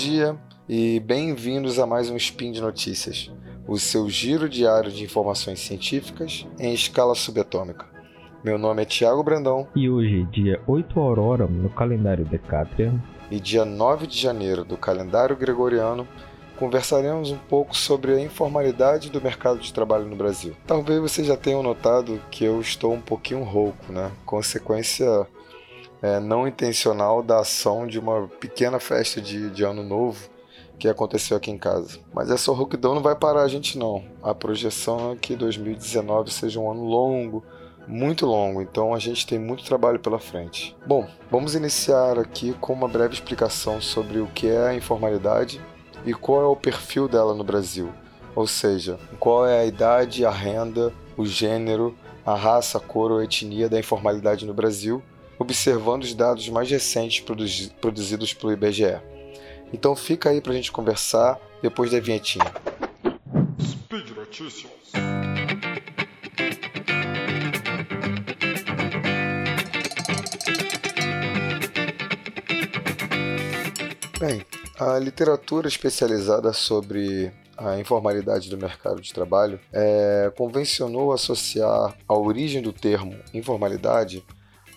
dia 0.00 0.34
e 0.66 0.98
bem-vindos 0.98 1.78
a 1.78 1.84
mais 1.84 2.08
um 2.08 2.16
Spin 2.16 2.52
de 2.52 2.60
Notícias, 2.62 3.30
o 3.68 3.78
seu 3.78 4.08
giro 4.08 4.48
diário 4.48 4.90
de 4.90 5.04
informações 5.04 5.60
científicas 5.60 6.46
em 6.58 6.72
escala 6.72 7.14
subatômica. 7.14 7.84
Meu 8.42 8.56
nome 8.56 8.80
é 8.80 8.86
Tiago 8.86 9.22
Brandão. 9.22 9.68
E 9.76 9.90
hoje, 9.90 10.26
dia 10.32 10.58
8 10.66 10.98
Aurora 10.98 11.46
no 11.46 11.68
calendário 11.68 12.24
Decatrian. 12.24 12.98
E 13.30 13.38
dia 13.38 13.66
9 13.66 14.06
de 14.06 14.18
janeiro 14.18 14.64
do 14.64 14.74
calendário 14.74 15.36
Gregoriano, 15.36 16.08
conversaremos 16.56 17.30
um 17.30 17.36
pouco 17.36 17.76
sobre 17.76 18.14
a 18.14 18.20
informalidade 18.20 19.10
do 19.10 19.20
mercado 19.20 19.58
de 19.58 19.70
trabalho 19.70 20.06
no 20.06 20.16
Brasil. 20.16 20.56
Talvez 20.66 20.98
vocês 20.98 21.26
já 21.26 21.36
tenham 21.36 21.62
notado 21.62 22.18
que 22.30 22.42
eu 22.42 22.58
estou 22.58 22.94
um 22.94 23.02
pouquinho 23.02 23.42
rouco, 23.42 23.92
né? 23.92 24.10
Consequência 24.24 25.26
é, 26.02 26.18
não 26.18 26.46
intencional 26.46 27.22
da 27.22 27.40
ação 27.40 27.86
de 27.86 27.98
uma 27.98 28.28
pequena 28.40 28.78
festa 28.78 29.20
de, 29.20 29.50
de 29.50 29.64
ano 29.64 29.82
novo 29.82 30.28
que 30.78 30.88
aconteceu 30.88 31.36
aqui 31.36 31.50
em 31.50 31.58
casa. 31.58 31.98
Mas 32.12 32.30
essa 32.30 32.50
rouquidão 32.52 32.94
não 32.94 33.02
vai 33.02 33.14
parar 33.14 33.42
a 33.42 33.48
gente 33.48 33.78
não. 33.78 34.02
A 34.22 34.34
projeção 34.34 35.12
é 35.12 35.16
que 35.16 35.36
2019 35.36 36.30
seja 36.32 36.58
um 36.58 36.70
ano 36.70 36.84
longo, 36.84 37.44
muito 37.86 38.24
longo, 38.24 38.62
então 38.62 38.94
a 38.94 38.98
gente 38.98 39.26
tem 39.26 39.38
muito 39.38 39.64
trabalho 39.64 39.98
pela 39.98 40.18
frente. 40.18 40.76
Bom, 40.86 41.06
vamos 41.30 41.54
iniciar 41.54 42.18
aqui 42.18 42.54
com 42.60 42.72
uma 42.72 42.88
breve 42.88 43.14
explicação 43.14 43.80
sobre 43.80 44.20
o 44.20 44.26
que 44.28 44.48
é 44.48 44.68
a 44.68 44.74
informalidade 44.74 45.60
e 46.06 46.14
qual 46.14 46.42
é 46.42 46.46
o 46.46 46.56
perfil 46.56 47.08
dela 47.08 47.34
no 47.34 47.44
Brasil. 47.44 47.92
Ou 48.34 48.46
seja, 48.46 48.98
qual 49.18 49.46
é 49.46 49.60
a 49.60 49.66
idade, 49.66 50.24
a 50.24 50.30
renda, 50.30 50.92
o 51.16 51.26
gênero, 51.26 51.94
a 52.24 52.34
raça, 52.34 52.78
a 52.78 52.80
cor 52.80 53.10
ou 53.10 53.22
etnia 53.22 53.68
da 53.68 53.78
informalidade 53.78 54.46
no 54.46 54.54
Brasil, 54.54 55.02
observando 55.40 56.02
os 56.02 56.12
dados 56.12 56.50
mais 56.50 56.70
recentes 56.70 57.24
produzidos 57.80 58.34
pelo 58.34 58.52
IBGE. 58.52 59.00
Então 59.72 59.96
fica 59.96 60.28
aí 60.28 60.40
para 60.40 60.52
a 60.52 60.54
gente 60.54 60.70
conversar 60.70 61.40
depois 61.62 61.90
da 61.90 61.98
vinhetinha. 61.98 62.52
Speed 63.58 64.10
Notícias. 64.10 64.70
Bem, 74.18 74.44
a 74.78 74.98
literatura 74.98 75.66
especializada 75.66 76.52
sobre 76.52 77.32
a 77.56 77.78
informalidade 77.78 78.50
do 78.50 78.58
mercado 78.58 79.00
de 79.00 79.14
trabalho 79.14 79.58
é, 79.72 80.30
convencionou 80.36 81.12
associar 81.14 81.96
a 82.06 82.14
origem 82.14 82.60
do 82.60 82.72
termo 82.72 83.16
informalidade 83.32 84.22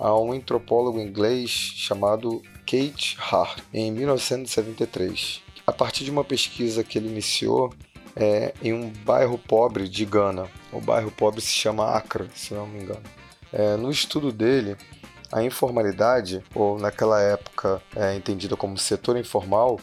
a 0.04 0.14
um 0.20 0.34
antropólogo 0.34 1.00
inglês 1.00 1.50
chamado 1.50 2.42
Kate 2.66 3.18
Hart, 3.18 3.64
em 3.74 3.90
1973. 3.90 5.42
A 5.66 5.72
partir 5.72 6.04
de 6.04 6.12
uma 6.12 6.26
pesquisa 6.26 6.84
que 6.84 6.98
ele 6.98 7.08
iniciou 7.08 7.74
é, 8.14 8.54
em 8.62 8.74
um 8.74 8.90
bairro 8.90 9.38
pobre 9.38 9.88
de 9.88 10.04
Gana. 10.04 10.50
O 10.74 10.82
bairro 10.82 11.10
pobre 11.10 11.40
se 11.40 11.54
chama 11.54 11.96
Accra, 11.96 12.28
se 12.36 12.54
não 12.54 12.68
me 12.68 12.84
engano. 12.84 13.02
É, 13.54 13.78
no 13.78 13.90
estudo 13.90 14.30
dele, 14.30 14.76
a 15.32 15.42
informalidade, 15.42 16.44
ou 16.54 16.78
naquela 16.78 17.22
época 17.22 17.82
é, 17.96 18.14
entendida 18.14 18.58
como 18.58 18.78
setor 18.78 19.16
informal, 19.16 19.80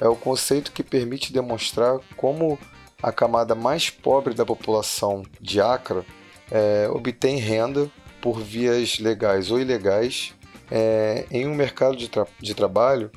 é 0.00 0.08
o 0.08 0.16
conceito 0.16 0.72
que 0.72 0.82
permite 0.82 1.32
demonstrar 1.32 2.00
como 2.16 2.58
a 3.00 3.12
camada 3.12 3.54
mais 3.54 3.88
pobre 3.88 4.34
da 4.34 4.44
população 4.44 5.22
de 5.40 5.60
Acre 5.60 6.02
é, 6.50 6.88
obtém 6.90 7.36
renda 7.36 7.88
por 8.22 8.40
vias 8.40 8.98
legais 8.98 9.50
ou 9.50 9.60
ilegais 9.60 10.32
é, 10.70 11.26
em 11.30 11.46
um 11.46 11.54
mercado 11.54 11.96
de, 11.96 12.08
tra 12.08 12.26
de 12.40 12.54
trabalho 12.54 13.10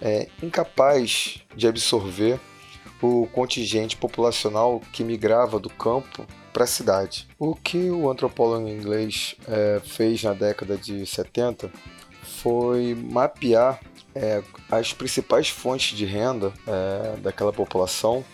é, 0.00 0.28
incapaz 0.42 1.40
de 1.54 1.68
absorver 1.68 2.40
o 3.02 3.26
contingente 3.32 3.96
populacional 3.96 4.80
que 4.92 5.02
migrava 5.02 5.58
do 5.58 5.68
campo 5.68 6.24
para 6.52 6.64
a 6.64 6.66
cidade. 6.66 7.28
O 7.38 7.54
que 7.54 7.90
o 7.90 8.08
antropólogo 8.08 8.68
inglês 8.68 9.34
é, 9.48 9.80
fez 9.84 10.22
na 10.22 10.32
década 10.32 10.76
de 10.76 11.04
70 11.04 11.70
foi 12.22 12.94
mapear 12.94 13.80
é, 14.14 14.42
as 14.70 14.92
principais 14.92 15.48
fontes 15.48 15.96
de 15.96 16.04
renda 16.04 16.52
é, 16.66 17.16
daquela 17.20 17.52
população 17.52 18.24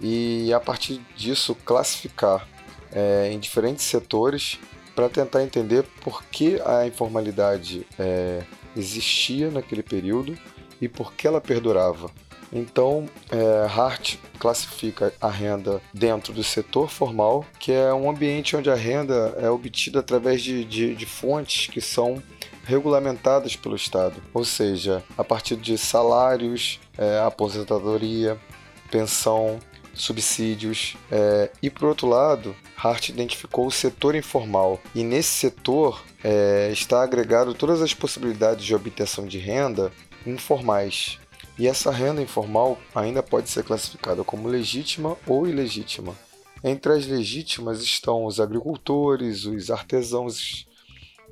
e, 0.00 0.52
a 0.52 0.60
partir 0.60 1.00
disso, 1.16 1.54
classificar 1.54 2.48
é, 2.92 3.30
em 3.32 3.38
diferentes 3.38 3.84
setores 3.84 4.58
para 4.96 5.10
tentar 5.10 5.42
entender 5.42 5.84
por 6.02 6.24
que 6.24 6.58
a 6.64 6.86
informalidade 6.86 7.86
é, 7.98 8.42
existia 8.74 9.50
naquele 9.50 9.82
período 9.82 10.36
e 10.80 10.88
por 10.88 11.12
que 11.12 11.26
ela 11.26 11.40
perdurava. 11.40 12.10
Então, 12.50 13.06
é, 13.30 13.66
Hart 13.66 14.16
classifica 14.38 15.12
a 15.20 15.28
renda 15.28 15.82
dentro 15.92 16.32
do 16.32 16.42
setor 16.42 16.88
formal, 16.88 17.44
que 17.58 17.72
é 17.72 17.92
um 17.92 18.08
ambiente 18.08 18.56
onde 18.56 18.70
a 18.70 18.74
renda 18.74 19.36
é 19.38 19.50
obtida 19.50 20.00
através 20.00 20.42
de, 20.42 20.64
de, 20.64 20.94
de 20.94 21.06
fontes 21.06 21.66
que 21.66 21.80
são 21.80 22.22
regulamentadas 22.64 23.54
pelo 23.54 23.76
Estado, 23.76 24.20
ou 24.32 24.44
seja, 24.44 25.04
a 25.16 25.22
partir 25.22 25.56
de 25.56 25.76
salários, 25.76 26.80
é, 26.96 27.20
aposentadoria, 27.20 28.38
pensão, 28.90 29.58
subsídios. 29.96 30.96
É, 31.10 31.50
e 31.62 31.68
por 31.70 31.88
outro 31.88 32.06
lado, 32.06 32.54
Hart 32.76 33.08
identificou 33.08 33.66
o 33.66 33.72
setor 33.72 34.14
informal 34.14 34.80
e 34.94 35.02
nesse 35.02 35.30
setor 35.30 36.04
é, 36.22 36.70
está 36.72 37.02
agregado 37.02 37.54
todas 37.54 37.82
as 37.82 37.94
possibilidades 37.94 38.64
de 38.64 38.74
obtenção 38.74 39.26
de 39.26 39.38
renda 39.38 39.92
informais, 40.26 41.18
e 41.58 41.66
essa 41.66 41.90
renda 41.90 42.20
informal 42.20 42.78
ainda 42.94 43.22
pode 43.22 43.48
ser 43.48 43.64
classificada 43.64 44.22
como 44.22 44.48
legítima 44.48 45.16
ou 45.26 45.46
ilegítima. 45.46 46.14
Entre 46.62 46.92
as 46.92 47.06
legítimas 47.06 47.80
estão 47.80 48.26
os 48.26 48.40
agricultores, 48.40 49.44
os 49.44 49.70
artesãos, 49.70 50.66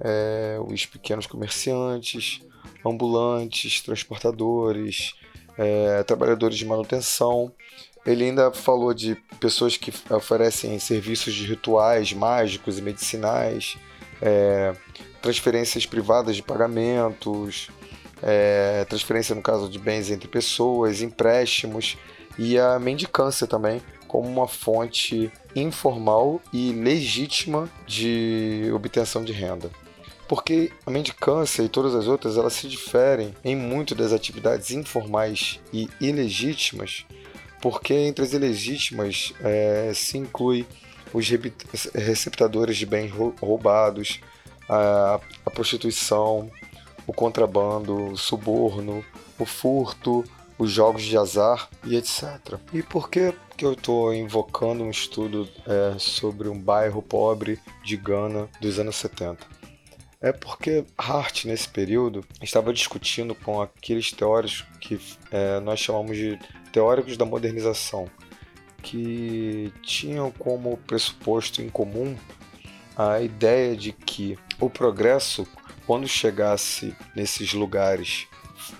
é, 0.01 0.59
os 0.67 0.87
pequenos 0.87 1.27
comerciantes, 1.27 2.41
ambulantes, 2.85 3.81
transportadores, 3.83 5.15
é, 5.59 6.03
trabalhadores 6.05 6.57
de 6.57 6.65
manutenção. 6.65 7.53
Ele 8.07 8.25
ainda 8.25 8.53
falou 8.53 8.93
de 8.93 9.17
pessoas 9.41 9.77
que 9.77 9.93
oferecem 10.11 10.79
serviços 10.79 11.33
de 11.35 11.47
rituais 11.47 12.13
mágicos 12.13 12.79
e 12.79 12.83
medicinais, 12.83 13.79
é, 14.21 14.75
transferências 15.23 15.87
privadas 15.87 16.37
de 16.37 16.43
pagamentos, 16.43 17.69
é, 18.23 18.85
transferência 18.89 19.35
no 19.35 19.43
caso 19.43 19.69
de 19.69 19.79
bens 19.79 20.11
entre 20.11 20.29
pessoas, 20.29 21.01
empréstimos 21.01 21.97
e 22.39 22.59
a 22.59 22.79
mendicância 22.79 23.47
também 23.47 23.81
como 24.07 24.29
uma 24.29 24.47
fonte 24.47 25.31
informal 25.57 26.41
e 26.53 26.73
legítima 26.73 27.69
de 27.87 28.71
obtenção 28.73 29.25
de 29.25 29.33
renda. 29.33 29.71
Porque 30.29 30.71
a 30.87 30.91
mendicância 30.91 31.63
e 31.63 31.69
todas 31.69 31.95
as 31.95 32.07
outras 32.07 32.37
elas 32.37 32.53
se 32.55 32.69
diferem 32.69 33.35
em 33.45 33.57
muito 33.57 33.95
das 33.95 34.13
atividades 34.13 34.71
informais 34.71 35.61
e 35.73 35.89
ilegítimas, 36.01 37.05
porque 37.65 37.95
entre 37.95 38.23
as 38.23 38.35
ilegítimas 38.35 39.33
é, 39.43 39.91
se 39.95 40.19
inclui 40.19 40.67
os 41.15 41.27
receptadores 41.95 42.77
de 42.77 42.85
bens 42.85 43.11
roubados, 43.41 44.21
a, 44.69 45.19
a 45.47 45.51
prostituição, 45.51 46.51
o 47.07 47.13
contrabando, 47.15 48.11
o 48.11 48.19
suborno, 48.19 49.03
o 49.39 49.47
furto, 49.47 50.23
os 50.59 50.73
jogos 50.73 51.05
de 51.05 51.17
azar 51.17 51.71
e 51.85 51.97
etc. 51.97 52.59
E 52.71 52.83
por 52.83 53.09
que, 53.09 53.33
que 53.57 53.65
eu 53.65 53.73
estou 53.73 54.13
invocando 54.13 54.85
um 54.85 54.91
estudo 54.91 55.49
é, 55.67 55.99
sobre 55.99 56.51
um 56.51 56.61
bairro 56.61 57.01
pobre 57.01 57.59
de 57.83 57.97
Gana 57.97 58.47
dos 58.61 58.79
anos 58.79 58.97
70? 58.97 59.39
É 60.25 60.33
porque 60.33 60.87
Hart, 60.97 61.45
nesse 61.45 61.69
período, 61.69 62.25
estava 62.41 62.73
discutindo 62.73 63.35
com 63.35 63.61
aqueles 63.61 64.11
teóricos 64.11 64.65
que 64.81 64.99
é, 65.31 65.61
nós 65.61 65.79
chamamos 65.79 66.17
de 66.17 66.39
teóricos 66.73 67.19
da 67.19 67.27
modernização, 67.27 68.11
que 68.83 69.71
tinham 69.83 70.31
como 70.31 70.79
pressuposto 70.79 71.61
em 71.61 71.69
comum 71.69 72.17
a 72.97 73.21
ideia 73.21 73.77
de 73.77 73.93
que 73.93 74.39
o 74.59 74.71
progresso 74.71 75.47
quando 75.87 76.09
chegasse 76.09 76.97
nesses 77.15 77.53
lugares 77.53 78.27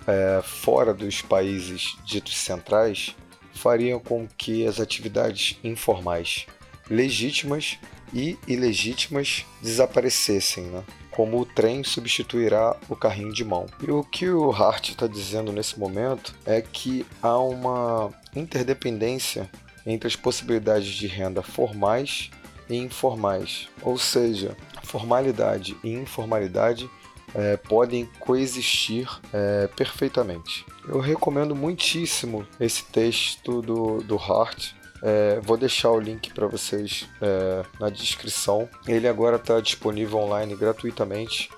é, 0.07 0.41
fora 0.41 0.95
dos 0.95 1.21
países 1.21 1.95
ditos 2.03 2.37
centrais, 2.37 3.15
fariam 3.53 3.99
com 3.99 4.27
que 4.35 4.65
as 4.65 4.79
atividades 4.79 5.59
informais, 5.63 6.47
legítimas 6.89 7.77
e 8.11 8.35
ilegítimas, 8.47 9.45
desaparecessem, 9.61 10.63
né? 10.63 10.83
Como 11.15 11.39
o 11.39 11.45
trem 11.45 11.81
substituirá 11.81 12.75
o 12.89 12.95
carrinho 12.95 13.33
de 13.33 13.45
mão. 13.45 13.67
E 13.81 13.89
o 13.89 14.03
que 14.03 14.29
o 14.29 14.51
Hart 14.51 14.89
está 14.89 15.07
dizendo 15.07 15.51
nesse 15.53 15.79
momento 15.79 16.35
é 16.45 16.61
que 16.61 17.05
há 17.21 17.39
uma 17.39 18.11
interdependência 18.35 19.49
entre 19.85 20.07
as 20.07 20.15
possibilidades 20.15 20.87
de 20.87 21.07
renda 21.07 21.41
formais 21.41 22.29
e 22.69 22.75
informais, 22.75 23.69
ou 23.81 23.97
seja, 23.97 24.57
formalidade 24.83 25.77
e 25.83 25.93
informalidade 25.93 26.89
é, 27.33 27.55
podem 27.57 28.09
coexistir 28.19 29.09
é, 29.31 29.67
perfeitamente. 29.67 30.65
Eu 30.87 30.99
recomendo 30.99 31.55
muitíssimo 31.55 32.45
esse 32.59 32.83
texto 32.85 33.61
do, 33.61 34.01
do 34.01 34.17
Hart. 34.17 34.71
É, 35.01 35.39
vou 35.41 35.57
deixar 35.57 35.91
o 35.91 35.99
link 35.99 36.33
para 36.33 36.47
vocês 36.47 37.07
é, 37.21 37.63
na 37.79 37.89
descrição. 37.89 38.69
Ele 38.87 39.07
agora 39.07 39.35
está 39.35 39.59
disponível 39.59 40.19
online 40.19 40.55
gratuitamente. 40.55 41.49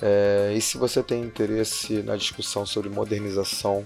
É, 0.00 0.52
e 0.54 0.60
se 0.60 0.76
você 0.76 1.02
tem 1.02 1.22
interesse 1.22 2.02
na 2.02 2.16
discussão 2.16 2.66
sobre 2.66 2.90
modernização 2.90 3.84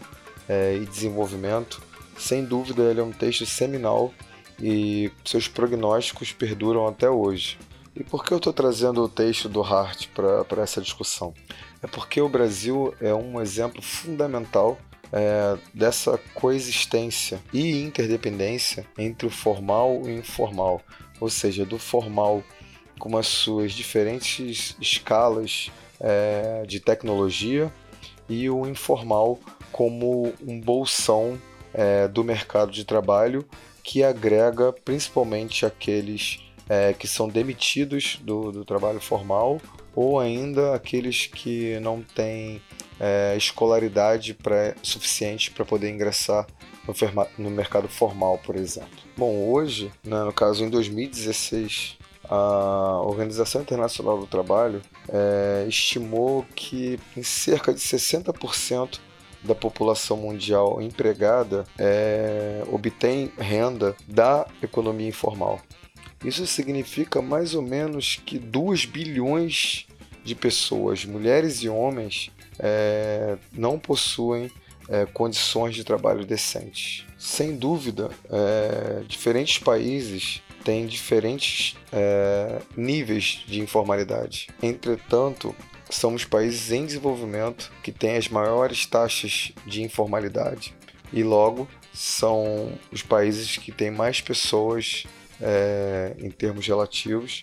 é, 0.49 0.77
e 0.77 0.87
desenvolvimento, 0.87 1.81
sem 2.19 2.45
dúvida 2.45 2.83
ele 2.83 3.01
é 3.01 3.03
um 3.03 3.13
texto 3.13 3.47
seminal 3.47 4.13
e 4.61 5.11
seus 5.25 5.49
prognósticos 5.49 6.33
perduram 6.33 6.87
até 6.87 7.09
hoje. 7.09 7.59
E 7.95 8.05
por 8.05 8.25
que 8.25 8.33
eu 8.33 8.39
estou 8.39 8.53
trazendo 8.53 9.03
o 9.03 9.09
texto 9.09 9.49
do 9.49 9.63
Hart 9.63 10.09
para 10.15 10.63
essa 10.63 10.81
discussão? 10.81 11.35
É 11.83 11.87
porque 11.87 12.21
o 12.21 12.29
Brasil 12.29 12.95
é 13.01 13.13
um 13.15 13.41
exemplo 13.41 13.83
fundamental 13.83 14.79
é, 15.13 15.59
dessa 15.75 16.19
coexistência 16.35 17.41
e 17.53 17.83
interdependência 17.83 18.87
entre 18.97 19.27
o 19.27 19.31
formal 19.31 20.03
e 20.05 20.13
o 20.13 20.19
informal, 20.19 20.81
ou 21.21 21.29
seja, 21.29 21.65
do 21.65 21.79
formal 21.79 22.43
com 22.99 23.17
as 23.17 23.27
suas 23.27 23.73
diferentes 23.73 24.77
escalas 24.81 25.71
é, 25.99 26.65
de 26.67 26.81
tecnologia 26.81 27.73
e 28.29 28.49
o 28.49 28.67
informal 28.67 29.39
como 29.73 30.33
um 30.47 30.61
bolsão 30.61 31.41
é, 31.73 32.07
do 32.07 32.23
mercado 32.23 32.71
de 32.71 32.85
trabalho 32.85 33.45
que 33.83 34.05
agrega 34.05 34.73
principalmente 34.73 35.65
aqueles 35.65 36.41
é, 36.69 36.93
que 36.93 37.09
são 37.09 37.29
demitidos 37.29 38.21
do, 38.23 38.53
do, 38.53 38.65
trabalho 38.65 39.01
formal 39.01 39.61
ou 39.95 40.21
ainda 40.21 40.75
aqueles 40.75 41.27
que 41.27 41.81
não 41.81 42.03
têm 42.03 42.63
é, 43.01 43.35
escolaridade 43.37 44.35
pra, 44.35 44.75
suficiente 44.83 45.51
para 45.51 45.65
poder 45.65 45.91
ingressar 45.91 46.47
no, 46.87 46.95
no, 47.39 47.51
mercado 47.51 47.89
formal, 47.89 48.39
por 48.39 48.57
exemplo. 48.57 48.99
Bom, 49.17 49.51
hoje, 49.51 49.91
né, 50.05 50.23
no 50.23 50.33
caso 50.33 50.63
em 50.63 50.69
2016, 50.69 51.97
a 52.29 53.01
Organização 53.03 53.63
Internacional 53.63 54.19
do 54.19 54.27
Trabalho 54.27 54.83
é, 55.09 55.65
estimou 55.67 56.45
que 56.55 57.01
em 57.17 57.23
cerca 57.23 57.73
de 57.73 57.81
60% 57.81 59.01
da 59.43 59.55
população 59.55 60.19
mundial 60.19 60.83
empregada 60.83 61.65
é, 61.79 62.63
obtém 62.71 63.33
renda 63.39 63.97
da 64.07 64.47
economia 64.63 65.09
informal. 65.09 65.59
Isso 66.23 66.47
significa 66.47 67.23
mais 67.23 67.55
ou 67.55 67.63
menos 67.63 68.21
que 68.27 68.39
2 68.39 68.85
bilhões 68.85 69.87
de 70.23 70.35
pessoas, 70.35 71.07
mulheres 71.07 71.63
e 71.63 71.69
homens, 71.69 72.31
é, 72.63 73.37
não 73.53 73.79
possuem 73.79 74.51
é, 74.89 75.07
condições 75.07 75.75
de 75.75 75.85
trabalho 75.85 76.25
decentes. 76.25 77.07
Sem 77.19 77.57
dúvida, 77.57 78.11
é, 78.31 79.03
diferentes 79.07 79.59
países 79.59 80.43
têm 80.65 80.87
diferentes 80.87 81.77
é, 81.93 82.61
níveis 82.77 83.45
de 83.47 83.61
informalidade. 83.61 84.49
Entretanto, 84.63 85.55
são 85.89 86.15
os 86.15 86.25
países 86.25 86.71
em 86.71 86.87
desenvolvimento 86.87 87.73
que 87.83 87.91
têm 87.91 88.17
as 88.17 88.29
maiores 88.29 88.87
taxas 88.87 89.53
de 89.67 89.83
informalidade 89.83 90.75
e, 91.13 91.23
logo, 91.23 91.69
são 91.93 92.73
os 92.93 93.03
países 93.03 93.57
que 93.57 93.73
têm 93.73 93.91
mais 93.91 94.21
pessoas 94.21 95.05
é, 95.41 96.15
em 96.19 96.31
termos 96.31 96.67
relativos 96.67 97.43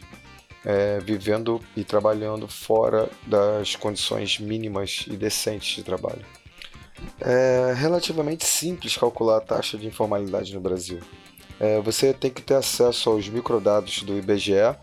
é, 0.65 0.99
vivendo 0.99 1.61
e 1.75 1.83
trabalhando 1.83 2.47
fora 2.47 3.09
das 3.25 3.75
condições 3.75 4.39
mínimas 4.39 5.05
e 5.07 5.15
decentes 5.15 5.75
de 5.75 5.83
trabalho. 5.83 6.25
É 7.19 7.73
relativamente 7.75 8.45
simples 8.45 8.97
calcular 8.97 9.37
a 9.37 9.41
taxa 9.41 9.77
de 9.77 9.87
informalidade 9.87 10.53
no 10.53 10.59
Brasil. 10.59 10.99
É, 11.59 11.79
você 11.81 12.13
tem 12.13 12.31
que 12.31 12.41
ter 12.41 12.55
acesso 12.55 13.09
aos 13.09 13.27
microdados 13.29 14.03
do 14.03 14.17
IBGE, 14.17 14.75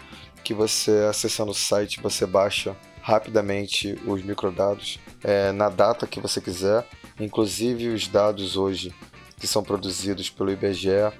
que 0.43 0.53
você 0.53 1.07
acessando 1.09 1.53
o 1.53 1.55
site 1.55 2.01
você 2.01 2.27
baixa 2.27 2.77
rapidamente 3.01 3.99
os 4.07 4.23
microdados 4.23 4.99
é, 5.23 5.53
na 5.53 5.69
data 5.69 6.07
que 6.07 6.21
você 6.21 6.41
quiser, 6.41 6.87
inclusive 7.21 7.89
os 7.89 8.09
dados 8.09 8.57
hoje 8.57 8.95
que 9.39 9.47
são 9.47 9.63
produzidos 9.63 10.31
pelo 10.31 10.51
IBGE 10.51 11.13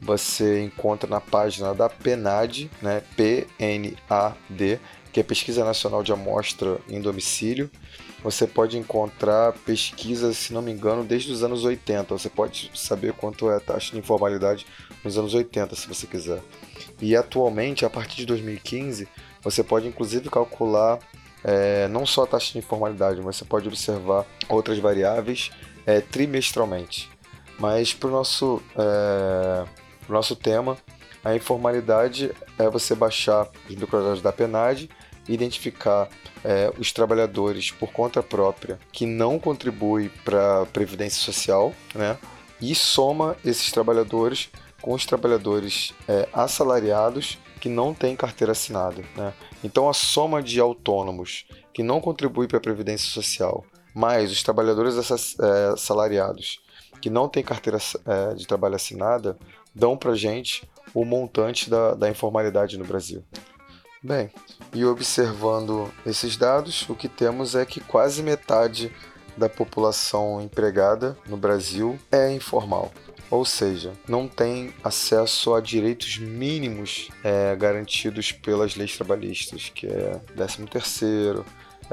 você 0.00 0.62
encontra 0.62 1.08
na 1.08 1.20
página 1.20 1.74
da 1.74 1.88
PNAD, 1.88 2.70
né, 2.82 3.02
PNAD, 3.16 4.80
que 5.12 5.20
é 5.20 5.22
Pesquisa 5.22 5.64
Nacional 5.64 6.02
de 6.02 6.12
Amostra 6.12 6.78
em 6.88 7.00
Domicílio. 7.00 7.70
Você 8.22 8.46
pode 8.46 8.76
encontrar 8.76 9.52
pesquisas, 9.64 10.36
se 10.36 10.52
não 10.52 10.60
me 10.60 10.72
engano, 10.72 11.04
desde 11.04 11.30
os 11.30 11.42
anos 11.42 11.64
80. 11.64 12.18
Você 12.18 12.28
pode 12.28 12.70
saber 12.74 13.12
quanto 13.12 13.50
é 13.50 13.56
a 13.56 13.60
taxa 13.60 13.92
de 13.92 13.98
informalidade 13.98 14.66
nos 15.04 15.16
anos 15.16 15.32
80, 15.32 15.76
se 15.76 15.86
você 15.86 16.06
quiser. 16.06 16.42
E 17.00 17.14
atualmente, 17.14 17.84
a 17.84 17.90
partir 17.90 18.16
de 18.16 18.26
2015, 18.26 19.08
você 19.42 19.62
pode 19.62 19.86
inclusive 19.86 20.28
calcular 20.28 20.98
é, 21.44 21.86
não 21.88 22.04
só 22.04 22.24
a 22.24 22.26
taxa 22.26 22.52
de 22.52 22.58
informalidade, 22.58 23.20
mas 23.22 23.36
você 23.36 23.44
pode 23.44 23.68
observar 23.68 24.26
outras 24.48 24.78
variáveis 24.78 25.50
é, 25.86 26.00
trimestralmente. 26.00 27.08
Mas 27.58 27.94
para 27.94 28.08
o 28.08 28.12
nosso, 28.12 28.60
é, 28.76 29.64
nosso 30.12 30.36
tema, 30.36 30.76
a 31.24 31.34
informalidade 31.34 32.32
é 32.58 32.68
você 32.68 32.94
baixar 32.94 33.48
os 33.68 33.74
microdados 33.74 34.22
da 34.22 34.32
PNAD 34.32 34.88
identificar 35.28 36.08
é, 36.44 36.72
os 36.78 36.92
trabalhadores 36.92 37.70
por 37.70 37.92
conta 37.92 38.22
própria 38.22 38.78
que 38.92 39.06
não 39.06 39.38
contribuem 39.38 40.10
para 40.24 40.62
a 40.62 40.66
Previdência 40.66 41.20
Social, 41.20 41.72
né? 41.94 42.16
e 42.60 42.74
soma 42.74 43.36
esses 43.44 43.70
trabalhadores 43.70 44.48
com 44.80 44.94
os 44.94 45.04
trabalhadores 45.04 45.92
é, 46.06 46.28
assalariados 46.32 47.38
que 47.60 47.68
não 47.68 47.92
têm 47.92 48.14
carteira 48.14 48.52
assinada. 48.52 49.02
Né? 49.16 49.32
Então, 49.64 49.88
a 49.88 49.92
soma 49.92 50.42
de 50.42 50.60
autônomos 50.60 51.46
que 51.72 51.82
não 51.82 52.00
contribuem 52.00 52.48
para 52.48 52.58
a 52.58 52.62
Previdência 52.62 53.10
Social, 53.10 53.64
mais 53.94 54.30
os 54.30 54.42
trabalhadores 54.42 54.94
é, 55.40 55.72
assalariados 55.72 56.60
que 57.00 57.10
não 57.10 57.28
têm 57.28 57.42
carteira 57.42 57.78
é, 58.06 58.34
de 58.34 58.46
trabalho 58.46 58.76
assinada, 58.76 59.36
dão 59.76 59.96
para 59.96 60.14
gente 60.14 60.66
o 60.94 61.04
montante 61.04 61.68
da, 61.68 61.94
da 61.94 62.10
informalidade 62.10 62.78
no 62.78 62.84
Brasil. 62.84 63.22
Bem, 64.02 64.30
e 64.72 64.84
observando 64.84 65.92
esses 66.06 66.36
dados, 66.36 66.88
o 66.88 66.94
que 66.94 67.08
temos 67.08 67.54
é 67.54 67.66
que 67.66 67.80
quase 67.80 68.22
metade 68.22 68.90
da 69.36 69.48
população 69.48 70.40
empregada 70.40 71.16
no 71.28 71.36
Brasil 71.36 71.98
é 72.10 72.32
informal 72.32 72.90
ou 73.30 73.44
seja, 73.44 73.92
não 74.08 74.28
tem 74.28 74.72
acesso 74.84 75.54
a 75.54 75.60
direitos 75.60 76.18
mínimos 76.18 77.08
é, 77.24 77.56
garantidos 77.56 78.32
pelas 78.32 78.76
leis 78.76 78.96
trabalhistas, 78.96 79.70
que 79.74 79.86
é 79.86 80.20
13º, 80.36 81.44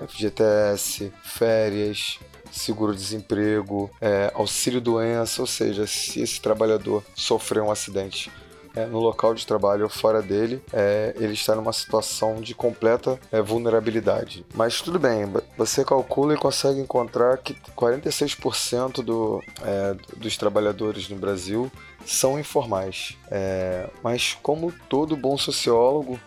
FGTS, 0.08 1.12
férias, 1.24 2.20
seguro-desemprego, 2.54 3.90
é, 4.00 4.32
auxílio-doença, 4.36 5.42
ou 5.42 5.48
seja, 5.48 5.86
se 5.88 6.22
esse 6.22 6.40
trabalhador 6.40 7.04
sofrer 7.16 7.62
um 7.62 7.72
acidente 7.72 8.32
é, 8.76 8.86
no 8.86 9.00
local 9.00 9.34
de 9.34 9.46
trabalho 9.46 9.84
ou 9.84 9.90
fora 9.90 10.22
dele, 10.22 10.62
é, 10.72 11.14
ele 11.18 11.34
está 11.34 11.56
numa 11.56 11.74
situação 11.74 12.42
de 12.42 12.56
completa 12.56 13.20
é, 13.32 13.42
vulnerabilidade. 13.42 14.46
Mas 14.54 14.82
tudo 14.82 15.00
bem, 15.00 15.26
você 15.58 15.86
calcula 15.86 16.34
e 16.34 16.38
consegue 16.38 16.80
encontrar 16.80 17.38
que 17.38 17.54
46% 17.76 19.04
do, 19.04 19.44
é, 19.62 19.96
dos 20.18 20.38
trabalhadores 20.38 21.08
no 21.10 21.16
Brasil 21.16 21.72
são 22.06 22.40
informais. 22.40 23.18
É, 23.30 23.90
mas 24.04 24.38
como 24.42 24.74
todo 24.90 25.16
bom 25.16 25.38
sociólogo, 25.38 26.20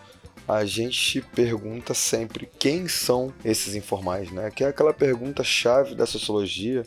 a 0.47 0.63
gente 0.65 1.21
pergunta 1.21 1.93
sempre 1.93 2.49
quem 2.57 2.87
são 2.87 3.33
esses 3.43 3.75
informais, 3.75 4.31
né? 4.31 4.49
Que 4.49 4.63
é 4.63 4.67
aquela 4.67 4.93
pergunta 4.93 5.43
chave 5.43 5.93
da 5.93 6.05
sociologia 6.05 6.85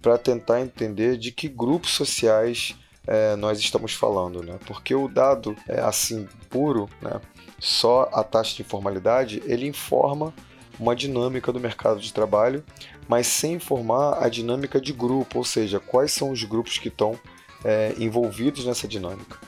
para 0.00 0.16
tentar 0.16 0.60
entender 0.60 1.18
de 1.18 1.30
que 1.30 1.48
grupos 1.48 1.90
sociais 1.90 2.74
é, 3.06 3.36
nós 3.36 3.58
estamos 3.58 3.92
falando, 3.92 4.42
né? 4.42 4.58
Porque 4.66 4.94
o 4.94 5.06
dado 5.06 5.54
é 5.68 5.80
assim 5.80 6.26
puro, 6.48 6.88
né? 7.02 7.20
Só 7.58 8.08
a 8.12 8.24
taxa 8.24 8.56
de 8.56 8.62
informalidade 8.62 9.42
ele 9.46 9.66
informa 9.66 10.32
uma 10.78 10.96
dinâmica 10.96 11.52
do 11.52 11.60
mercado 11.60 12.00
de 12.00 12.12
trabalho, 12.12 12.64
mas 13.06 13.26
sem 13.26 13.54
informar 13.54 14.22
a 14.22 14.28
dinâmica 14.28 14.80
de 14.80 14.92
grupo, 14.92 15.38
ou 15.38 15.44
seja, 15.44 15.78
quais 15.78 16.12
são 16.12 16.30
os 16.30 16.42
grupos 16.42 16.78
que 16.78 16.88
estão 16.88 17.18
é, 17.64 17.94
envolvidos 17.98 18.64
nessa 18.64 18.88
dinâmica. 18.88 19.38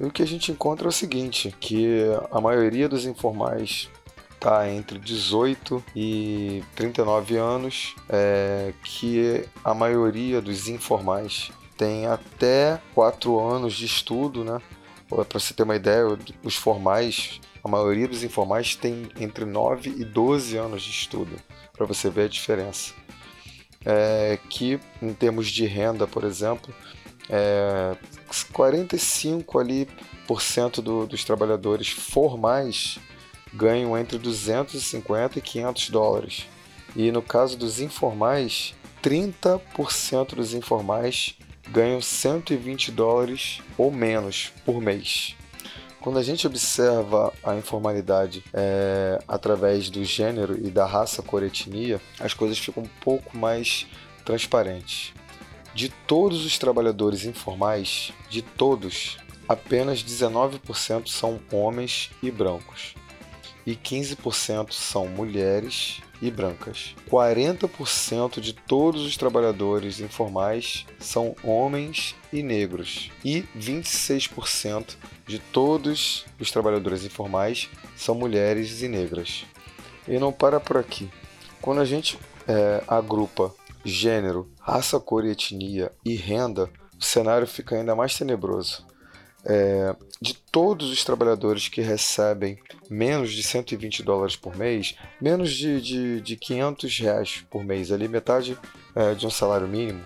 E 0.00 0.04
o 0.04 0.10
que 0.10 0.22
a 0.22 0.26
gente 0.26 0.52
encontra 0.52 0.86
é 0.86 0.90
o 0.90 0.92
seguinte, 0.92 1.54
que 1.58 2.04
a 2.30 2.40
maioria 2.40 2.88
dos 2.88 3.04
informais 3.04 3.90
está 4.30 4.70
entre 4.70 4.98
18 4.98 5.84
e 5.94 6.62
39 6.76 7.36
anos, 7.36 7.96
é, 8.08 8.72
que 8.84 9.44
a 9.64 9.74
maioria 9.74 10.40
dos 10.40 10.68
informais 10.68 11.50
tem 11.76 12.06
até 12.06 12.80
4 12.94 13.38
anos 13.40 13.74
de 13.74 13.86
estudo, 13.86 14.44
né? 14.44 14.60
para 15.08 15.40
você 15.40 15.54
ter 15.54 15.62
uma 15.62 15.76
ideia, 15.76 16.04
os 16.42 16.54
formais, 16.54 17.40
a 17.64 17.68
maioria 17.68 18.06
dos 18.06 18.22
informais 18.22 18.76
tem 18.76 19.08
entre 19.18 19.44
9 19.44 19.90
e 19.96 20.04
12 20.04 20.56
anos 20.56 20.82
de 20.82 20.90
estudo, 20.90 21.36
para 21.72 21.86
você 21.86 22.10
ver 22.10 22.24
a 22.24 22.28
diferença. 22.28 22.92
É, 23.84 24.38
que 24.50 24.78
em 25.00 25.14
termos 25.14 25.48
de 25.48 25.64
renda, 25.64 26.06
por 26.06 26.24
exemplo, 26.24 26.74
é, 27.28 27.96
45 28.58 29.56
ali 29.60 29.88
por 30.26 30.42
cento 30.42 30.82
do, 30.82 31.06
dos 31.06 31.22
trabalhadores 31.22 31.90
formais 31.90 32.98
ganham 33.54 33.96
entre 33.96 34.18
250 34.18 35.38
e 35.38 35.42
500 35.42 35.90
dólares. 35.90 36.48
E 36.96 37.12
no 37.12 37.22
caso 37.22 37.56
dos 37.56 37.78
informais, 37.78 38.74
30% 39.00 40.34
dos 40.34 40.54
informais 40.54 41.36
ganham 41.70 42.00
120 42.00 42.90
dólares 42.90 43.60
ou 43.76 43.92
menos 43.92 44.52
por 44.66 44.80
mês. 44.80 45.36
Quando 46.00 46.18
a 46.18 46.22
gente 46.24 46.44
observa 46.44 47.32
a 47.44 47.54
informalidade 47.54 48.42
é, 48.52 49.20
através 49.28 49.88
do 49.88 50.04
gênero 50.04 50.58
e 50.58 50.68
da 50.68 50.84
raça 50.84 51.22
cor 51.22 51.44
etnia, 51.44 52.00
as 52.18 52.34
coisas 52.34 52.58
ficam 52.58 52.82
um 52.82 52.88
pouco 53.04 53.38
mais 53.38 53.86
transparentes. 54.24 55.14
De 55.74 55.88
todos 55.88 56.44
os 56.44 56.58
trabalhadores 56.58 57.24
informais, 57.24 58.12
de 58.28 58.42
todos, 58.42 59.18
apenas 59.48 60.02
19% 60.02 61.08
são 61.08 61.40
homens 61.52 62.10
e 62.22 62.30
brancos 62.30 62.94
e 63.68 63.76
15% 63.76 64.72
são 64.72 65.06
mulheres 65.06 66.00
e 66.22 66.30
brancas. 66.30 66.94
40% 67.10 68.40
de 68.40 68.54
todos 68.54 69.02
os 69.02 69.14
trabalhadores 69.14 70.00
informais 70.00 70.86
são 70.98 71.36
homens 71.44 72.16
e 72.32 72.42
negros, 72.42 73.10
e 73.22 73.44
26% 73.54 74.96
de 75.26 75.38
todos 75.38 76.24
os 76.40 76.50
trabalhadores 76.50 77.04
informais 77.04 77.68
são 77.94 78.14
mulheres 78.14 78.80
e 78.80 78.88
negras. 78.88 79.44
E 80.08 80.18
não 80.18 80.32
para 80.32 80.58
por 80.58 80.78
aqui. 80.78 81.10
Quando 81.60 81.82
a 81.82 81.84
gente 81.84 82.18
é, 82.46 82.82
agrupa 82.88 83.54
gênero, 83.84 84.50
raça, 84.60 84.98
cor 84.98 85.24
e 85.24 85.30
etnia 85.30 85.92
e 86.04 86.14
renda, 86.14 86.70
o 86.98 87.04
cenário 87.04 87.46
fica 87.46 87.76
ainda 87.76 87.94
mais 87.94 88.16
tenebroso. 88.16 88.86
É, 89.44 89.94
de 90.20 90.34
todos 90.34 90.90
os 90.90 91.04
trabalhadores 91.04 91.68
que 91.68 91.80
recebem 91.80 92.58
menos 92.90 93.32
de 93.32 93.42
120 93.42 94.02
dólares 94.02 94.36
por 94.36 94.56
mês, 94.56 94.96
menos 95.20 95.52
de, 95.52 95.80
de, 95.80 96.20
de 96.20 96.36
500 96.36 96.98
reais 96.98 97.44
por 97.48 97.64
mês, 97.64 97.92
ali 97.92 98.08
metade 98.08 98.58
é, 98.94 99.14
de 99.14 99.26
um 99.26 99.30
salário 99.30 99.68
mínimo, 99.68 100.04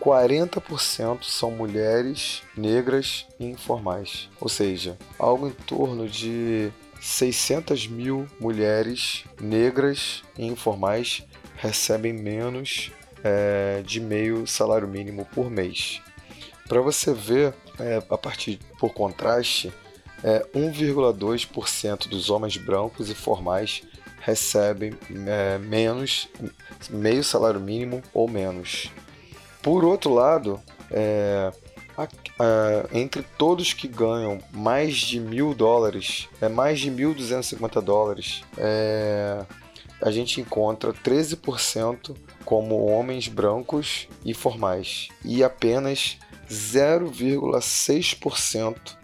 40% 0.00 1.24
são 1.24 1.50
mulheres 1.50 2.42
negras 2.56 3.26
e 3.38 3.44
informais. 3.44 4.28
Ou 4.40 4.48
seja, 4.48 4.98
algo 5.18 5.46
em 5.46 5.52
torno 5.52 6.08
de 6.08 6.70
600 7.00 7.86
mil 7.86 8.26
mulheres 8.40 9.24
negras 9.40 10.22
e 10.38 10.46
informais 10.46 11.22
recebem 11.60 12.12
menos 12.12 12.90
é, 13.22 13.82
de 13.84 14.00
meio 14.00 14.46
salário 14.46 14.88
mínimo 14.88 15.26
por 15.26 15.50
mês. 15.50 16.00
Para 16.66 16.80
você 16.80 17.12
ver, 17.12 17.54
é, 17.78 18.02
a 18.08 18.16
partir 18.16 18.58
por 18.78 18.92
contraste, 18.94 19.72
é, 20.24 20.46
1,2% 20.54 22.08
dos 22.08 22.30
homens 22.30 22.56
brancos 22.56 23.10
e 23.10 23.14
formais 23.14 23.82
recebem 24.20 24.92
é, 25.26 25.58
menos, 25.58 26.28
meio 26.88 27.22
salário 27.22 27.60
mínimo 27.60 28.02
ou 28.14 28.28
menos. 28.28 28.90
Por 29.62 29.84
outro 29.84 30.14
lado, 30.14 30.60
é, 30.90 31.52
a, 31.96 32.04
a, 32.04 32.08
entre 32.98 33.22
todos 33.36 33.74
que 33.74 33.86
ganham 33.86 34.38
mais 34.50 34.96
de 34.96 35.20
mil 35.20 35.54
dólares, 35.54 36.28
é 36.40 36.48
mais 36.48 36.80
de 36.80 36.90
1.250 36.90 37.82
dólares, 37.82 38.42
é, 38.56 39.44
a 40.00 40.10
gente 40.10 40.40
encontra 40.40 40.92
13% 40.92 42.16
como 42.44 42.86
homens 42.86 43.28
brancos 43.28 44.08
e 44.24 44.34
formais 44.34 45.08
e 45.24 45.44
apenas 45.44 46.18
0,6% 46.48 48.98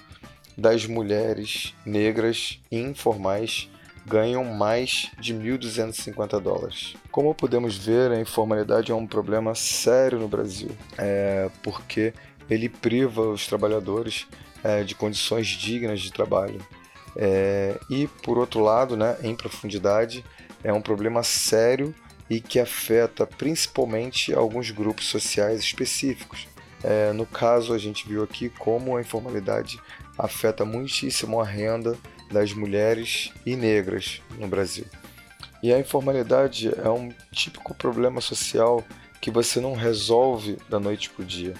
das 0.56 0.86
mulheres 0.86 1.74
negras 1.84 2.58
informais 2.72 3.68
ganham 4.06 4.44
mais 4.44 5.10
de 5.18 5.34
1.250 5.34 6.40
dólares. 6.40 6.94
Como 7.10 7.34
podemos 7.34 7.76
ver, 7.76 8.12
a 8.12 8.20
informalidade 8.20 8.92
é 8.92 8.94
um 8.94 9.06
problema 9.06 9.54
sério 9.54 10.20
no 10.20 10.28
Brasil, 10.28 10.70
é, 10.96 11.50
porque 11.62 12.14
ele 12.48 12.68
priva 12.68 13.22
os 13.22 13.46
trabalhadores 13.46 14.26
é, 14.62 14.84
de 14.84 14.94
condições 14.94 15.48
dignas 15.48 16.00
de 16.00 16.12
trabalho. 16.12 16.64
É, 17.16 17.76
e, 17.90 18.06
por 18.22 18.38
outro 18.38 18.60
lado, 18.60 18.96
né, 18.96 19.16
em 19.22 19.34
profundidade, 19.34 20.24
é 20.66 20.72
um 20.72 20.82
problema 20.82 21.22
sério 21.22 21.94
e 22.28 22.40
que 22.40 22.58
afeta 22.58 23.24
principalmente 23.24 24.34
alguns 24.34 24.72
grupos 24.72 25.06
sociais 25.06 25.60
específicos, 25.60 26.48
é, 26.82 27.12
no 27.12 27.24
caso, 27.24 27.72
a 27.72 27.78
gente 27.78 28.06
viu 28.06 28.24
aqui 28.24 28.48
como 28.48 28.96
a 28.96 29.00
informalidade 29.00 29.80
afeta 30.18 30.64
muitíssimo 30.64 31.40
a 31.40 31.44
renda 31.44 31.96
das 32.32 32.52
mulheres 32.52 33.32
e 33.46 33.54
negras 33.54 34.20
no 34.40 34.48
Brasil. 34.48 34.86
E 35.62 35.72
a 35.72 35.78
informalidade 35.78 36.68
é 36.68 36.90
um 36.90 37.12
típico 37.30 37.72
problema 37.72 38.20
social 38.20 38.84
que 39.20 39.30
você 39.30 39.60
não 39.60 39.74
resolve 39.74 40.58
da 40.68 40.80
noite 40.80 41.10
para 41.10 41.22
o 41.22 41.26
dia. 41.26 41.54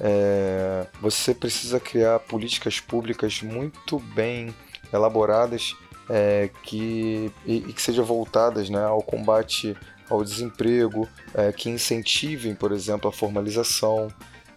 É, 0.00 0.86
você 1.02 1.34
precisa 1.34 1.78
criar 1.78 2.18
políticas 2.20 2.80
públicas 2.80 3.42
muito 3.42 3.98
bem 3.98 4.54
elaboradas 4.90 5.76
é, 6.08 6.50
que, 6.62 7.32
e, 7.46 7.56
e, 7.56 7.72
que 7.72 7.82
sejam 7.82 8.04
voltadas 8.04 8.68
né, 8.70 8.84
ao 8.84 9.02
combate 9.02 9.76
ao 10.08 10.24
desemprego, 10.24 11.08
é, 11.34 11.52
que 11.52 11.68
incentivem, 11.68 12.54
por 12.54 12.72
exemplo, 12.72 13.08
a 13.08 13.12
formalização, 13.12 14.08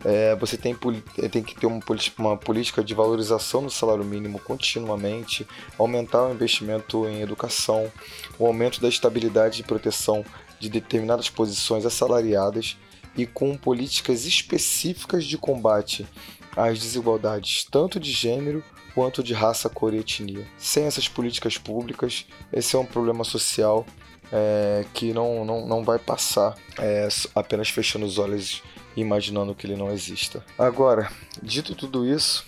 é, 0.04 0.36
você 0.36 0.58
tem, 0.58 0.76
é, 1.20 1.28
tem 1.28 1.44
que 1.44 1.56
ter 1.56 1.68
uma, 1.68 1.80
uma, 2.18 2.38
política 2.38 2.84
de 2.84 2.94
valorização 2.94 3.64
do 3.64 3.70
salário 3.70 4.04
mínimo 4.04 4.40
continuamente, 4.40 5.46
aumentar 5.78 6.26
o 6.26 6.34
investimento 6.34 7.06
em 7.08 7.22
educação, 7.22 7.92
o 8.40 8.48
aumento 8.48 8.82
da 8.82 8.90
estabilidade 8.90 9.62
e 9.62 9.64
proteção 9.64 10.26
de 10.60 10.70
determinadas 10.70 11.30
posições 11.30 11.86
assalariadas 11.86 12.78
e 13.16 13.26
com 13.26 13.56
políticas 13.58 14.26
específicas 14.26 15.26
de 15.26 15.38
combate 15.38 16.08
às 16.56 16.80
desigualdades 16.80 17.66
tanto 17.70 18.00
de 18.00 18.12
gênero 18.12 18.64
quanto 18.94 19.24
de 19.24 19.34
raça, 19.34 19.70
cor 19.70 19.94
e 19.94 20.00
etnia. 20.00 20.46
Sem 20.58 20.86
essas 20.86 21.08
políticas 21.08 21.58
públicas, 21.58 22.26
esse 22.52 22.76
é 22.76 22.80
um 22.80 22.86
problema 22.86 23.24
social 23.24 23.86
é, 24.32 24.86
que 24.94 25.14
não, 25.14 25.44
não, 25.44 25.68
não 25.68 25.84
vai 25.84 26.00
passar 26.00 26.56
é, 26.80 27.08
apenas 27.36 27.70
fechando 27.70 28.06
os 28.06 28.18
olhos 28.18 28.64
imaginando 28.96 29.56
que 29.56 29.66
ele 29.68 29.76
não 29.76 29.92
exista. 29.92 30.44
Agora, 30.58 31.10
dito 31.42 31.76
tudo 31.76 32.06
isso, 32.06 32.46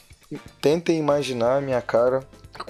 tentem 0.62 0.98
imaginar 0.98 1.58
a 1.58 1.62
minha 1.62 1.82
cara 1.82 2.22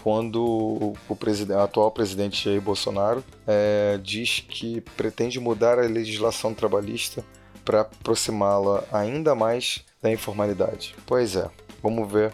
quando 0.01 0.95
o 1.09 1.15
presidente, 1.15 1.59
atual 1.59 1.91
presidente 1.91 2.45
Jair 2.45 2.61
Bolsonaro 2.61 3.23
é, 3.45 3.99
diz 4.01 4.39
que 4.47 4.81
pretende 4.95 5.39
mudar 5.39 5.77
a 5.77 5.83
legislação 5.83 6.53
trabalhista 6.53 7.23
para 7.65 7.81
aproximá-la 7.81 8.83
ainda 8.91 9.35
mais 9.35 9.83
da 10.01 10.11
informalidade. 10.11 10.95
Pois 11.05 11.35
é, 11.35 11.49
vamos 11.81 12.11
ver 12.11 12.33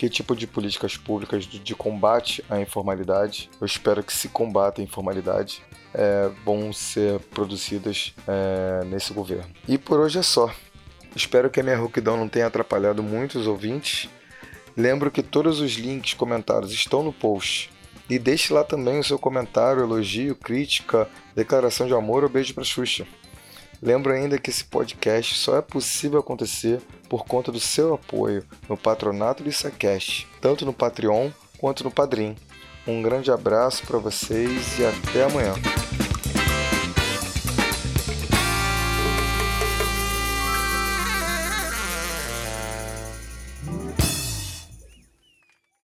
que 0.00 0.08
tipo 0.08 0.34
de 0.34 0.46
políticas 0.46 0.96
públicas 0.96 1.44
de, 1.44 1.74
combate 1.74 2.42
à 2.48 2.58
informalidade, 2.58 3.50
eu 3.60 3.66
espero 3.66 4.02
que 4.02 4.14
se 4.14 4.30
combata 4.30 4.80
a 4.80 4.84
informalidade, 4.84 5.62
é, 5.92 6.30
vão 6.42 6.72
ser 6.72 7.20
produzidas 7.34 8.14
é, 8.26 8.82
nesse 8.86 9.12
governo. 9.12 9.50
E 9.68 9.76
por 9.76 10.00
hoje 10.00 10.18
é 10.18 10.22
só. 10.22 10.50
Espero 11.14 11.50
que 11.50 11.60
a 11.60 11.62
minha 11.62 11.76
rouquidão 11.76 12.16
não 12.16 12.30
tenha 12.30 12.46
atrapalhado 12.46 13.02
muitos 13.02 13.46
ouvintes. 13.46 14.08
Lembro 14.74 15.10
que 15.10 15.22
todos 15.22 15.60
os 15.60 15.72
links, 15.72 16.14
comentários 16.14 16.72
estão 16.72 17.02
no 17.02 17.12
post. 17.12 17.70
E 18.08 18.18
deixe 18.18 18.54
lá 18.54 18.64
também 18.64 19.00
o 19.00 19.04
seu 19.04 19.18
comentário, 19.18 19.82
elogio, 19.82 20.34
crítica, 20.34 21.10
declaração 21.36 21.86
de 21.86 21.92
amor 21.92 22.24
ou 22.24 22.30
beijo 22.30 22.54
para 22.54 22.64
Xuxa. 22.64 23.06
Lembro 23.82 24.12
ainda 24.12 24.38
que 24.38 24.50
esse 24.50 24.64
podcast 24.64 25.34
só 25.36 25.56
é 25.56 25.62
possível 25.62 26.20
acontecer 26.20 26.80
por 27.08 27.24
conta 27.24 27.50
do 27.50 27.58
seu 27.58 27.94
apoio 27.94 28.44
no 28.68 28.76
patronato 28.76 29.42
do 29.42 29.48
Isacast, 29.48 30.28
tanto 30.40 30.66
no 30.66 30.72
Patreon 30.72 31.30
quanto 31.58 31.82
no 31.82 31.90
Padrim. 31.90 32.36
Um 32.86 33.02
grande 33.02 33.30
abraço 33.30 33.86
para 33.86 33.98
vocês 33.98 34.78
e 34.78 34.84
até 34.84 35.24
amanhã. 35.24 35.54